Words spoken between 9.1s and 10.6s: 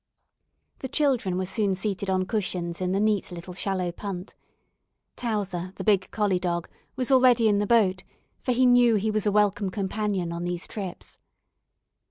was a welcome companion on